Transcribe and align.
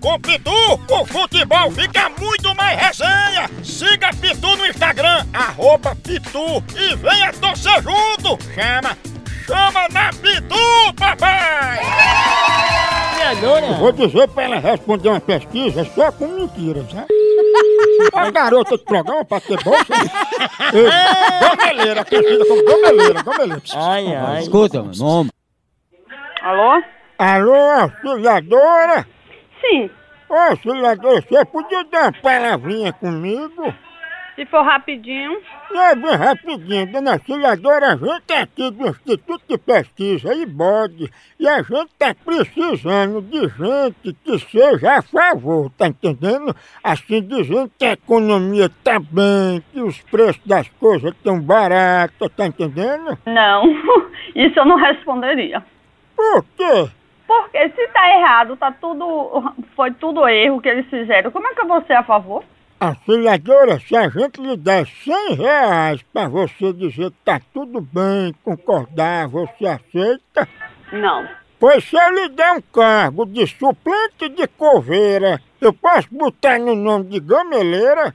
Com 0.00 0.18
Pitu, 0.18 0.50
o 0.90 1.04
futebol 1.04 1.70
fica 1.72 2.08
muito 2.18 2.54
mais 2.56 2.78
resenha. 2.80 3.50
Siga 3.62 4.08
Pitu 4.18 4.56
no 4.56 4.66
Instagram, 4.66 5.26
arroba 5.34 5.94
Pitu 5.96 6.62
e 6.74 6.96
venha 6.96 7.32
torcer 7.34 7.82
junto. 7.82 8.38
Chama, 8.54 8.96
chama 9.46 9.88
na 9.92 10.10
Pitu, 10.10 10.94
papai! 10.98 11.80
Eu 13.42 13.74
vou 13.74 13.92
dizer 13.92 14.26
pra 14.28 14.44
ela 14.44 14.56
responder 14.58 15.08
uma 15.10 15.20
pesquisa 15.20 15.84
só 15.94 16.10
com 16.12 16.26
mentiras, 16.26 16.90
né? 16.94 17.06
A 18.14 18.30
garota 18.30 18.76
de 18.76 18.84
programa 18.84 19.24
pra 19.24 19.40
ter 19.40 19.62
bolsa. 19.62 19.84
Ei, 20.72 21.48
Gomeleira, 21.48 22.04
conhecida 22.04 22.44
como 22.46 22.64
Gomeleira, 22.64 23.22
Gomeleira. 23.22 23.62
Ai, 23.76 24.14
ai. 24.14 24.40
Escuta, 24.40 24.82
meu 24.82 24.92
nome. 24.96 25.30
Alô? 26.42 26.82
Alô, 27.18 27.54
auxiliadora? 27.54 29.06
Sim. 29.60 29.90
Ô, 30.30 30.34
auxiliadora, 30.34 31.20
você 31.22 31.44
podia 31.44 31.82
dar 31.86 32.02
uma 32.02 32.12
palavrinha 32.12 32.92
comigo? 32.92 33.74
Se 34.36 34.46
for 34.46 34.62
rapidinho. 34.62 35.40
É 35.74 35.94
bem 35.96 36.14
rapidinho, 36.14 36.86
dona 36.86 37.14
auxiliadora, 37.14 37.94
a 37.94 37.96
gente 37.96 38.30
é 38.30 38.42
aqui 38.42 38.70
do 38.70 38.86
Instituto 38.86 39.42
de 39.48 39.58
Pesquisa 39.58 40.32
IBOD 40.32 41.10
e 41.38 41.48
a 41.48 41.60
gente 41.62 41.90
tá 41.98 42.14
precisando 42.14 43.20
de 43.22 43.40
gente 43.40 44.16
que 44.24 44.38
seja 44.38 44.98
a 44.98 45.02
favor, 45.02 45.68
tá 45.76 45.88
entendendo? 45.88 46.54
Assim, 46.80 47.20
dizendo 47.20 47.68
que 47.76 47.84
a 47.84 47.94
economia 47.94 48.70
tá 48.84 49.00
bem, 49.00 49.60
que 49.72 49.80
os 49.80 50.00
preços 50.02 50.46
das 50.46 50.68
coisas 50.68 51.10
estão 51.10 51.40
baratos, 51.40 52.30
tá 52.36 52.46
entendendo? 52.46 53.18
Não. 53.26 53.64
Isso 54.36 54.60
eu 54.60 54.64
não 54.64 54.76
responderia. 54.76 55.60
Por 56.14 56.44
quê? 56.56 56.88
Porque 57.30 57.70
se 57.70 57.86
tá 57.92 58.10
errado, 58.18 58.56
tá 58.56 58.72
tudo. 58.72 59.54
Foi 59.76 59.92
tudo 59.92 60.26
erro 60.26 60.60
que 60.60 60.68
eles 60.68 60.90
fizeram. 60.90 61.30
Como 61.30 61.46
é 61.46 61.54
que 61.54 61.60
eu 61.60 61.68
vou 61.68 61.80
ser 61.84 61.92
a 61.92 62.02
favor? 62.02 62.42
Auxiliadora, 62.80 63.78
se 63.78 63.96
a 63.96 64.08
gente 64.08 64.40
lhe 64.40 64.56
der 64.56 64.84
100 64.84 65.34
reais 65.34 66.02
pra 66.12 66.26
você 66.26 66.72
dizer 66.72 67.12
que 67.12 67.16
tá 67.24 67.40
tudo 67.54 67.80
bem, 67.80 68.34
concordar, 68.42 69.28
você 69.28 69.64
aceita? 69.64 70.48
Não. 70.90 71.28
Pois 71.60 71.84
se 71.84 71.94
eu 71.94 72.10
lhe 72.10 72.30
der 72.30 72.50
um 72.50 72.60
cargo 72.60 73.24
de 73.26 73.46
suplente 73.46 74.28
de 74.30 74.48
coveira, 74.48 75.40
eu 75.60 75.72
posso 75.72 76.08
botar 76.10 76.58
no 76.58 76.74
nome 76.74 77.04
de 77.04 77.20
gameleira? 77.20 78.12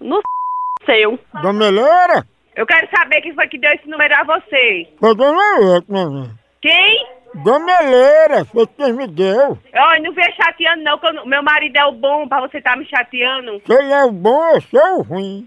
No 0.00 0.22
seu. 0.86 1.18
Gameleira? 1.42 2.26
Eu 2.56 2.64
quero 2.64 2.88
saber 2.96 3.20
quem 3.20 3.34
foi 3.34 3.46
que 3.48 3.58
deu 3.58 3.72
esse 3.72 3.86
número 3.90 4.14
a 4.14 4.24
você. 4.24 4.88
Foi 4.98 5.14
dona 5.14 5.42
eu, 5.60 5.84
né? 5.86 6.30
Quem? 6.62 7.13
Gameleira, 7.42 8.44
foi 8.44 8.66
quem 8.66 8.92
me 8.92 9.06
deu. 9.08 9.58
Olha, 9.74 10.02
não 10.02 10.12
venha 10.14 10.32
chateando 10.32 10.82
não, 10.84 10.98
que 10.98 11.06
eu 11.06 11.12
não- 11.14 11.26
meu 11.26 11.42
marido 11.42 11.76
é 11.76 11.84
o 11.86 11.92
bom 11.92 12.28
pra 12.28 12.40
você 12.42 12.58
estar 12.58 12.76
me 12.76 12.86
chateando. 12.86 13.60
Se 13.66 13.72
ele 13.72 13.92
é 13.92 14.04
o 14.04 14.12
bom, 14.12 14.44
eu 14.54 14.60
sou 14.62 14.98
o 14.98 15.02
ruim. 15.02 15.44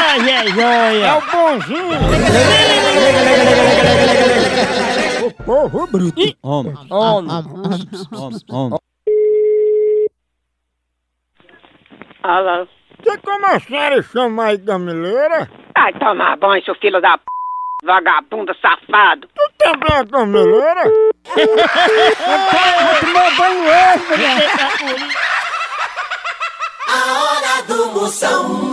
Ai, 0.00 0.18
ai, 0.30 1.00
É 1.00 1.08
ai. 1.08 1.18
o 1.18 1.20
bonzinho. 1.30 1.98
o 5.26 5.44
povo 5.44 5.86
bruto. 5.86 6.20
Homem, 6.42 6.74
Homem. 6.90 7.32
homem, 8.10 8.40
homem. 8.52 8.78
Alô? 12.22 12.66
Tem 13.02 13.18
como 13.18 13.46
a 13.46 13.60
senhora 13.60 14.02
chamar 14.02 14.46
aí 14.46 14.56
gameleira? 14.58 15.48
Vai 15.78 15.92
tomar 15.92 16.36
banho, 16.38 16.64
seu 16.64 16.74
filho 16.74 17.00
da 17.00 17.16
p... 17.16 17.24
vagabundo 17.84 18.52
safado. 18.60 19.28
Tu 19.28 19.42
também 19.58 19.96
é 19.96 20.04
gameleira? 20.04 20.82
A 26.88 27.22
hora 27.22 27.62
do 27.68 27.86
Moção. 27.92 28.67